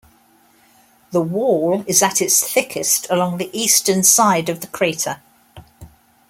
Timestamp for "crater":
4.65-5.21